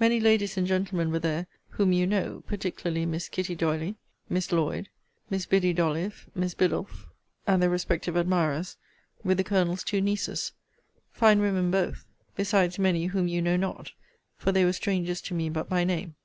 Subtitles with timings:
[0.00, 3.94] Many ladies and gentlemen were there whom you know; particularly Miss Kitty D'Oily,
[4.28, 4.88] Miss Lloyd,
[5.30, 7.04] Miss Biddy D'Ollyffe, Miss Biddulph,
[7.46, 8.76] and their respective admirers,
[9.22, 10.50] with the Colonel's two nieces;
[11.12, 13.92] fine women both; besides many whom you know not;
[14.36, 16.16] for they were strangers to me but by name.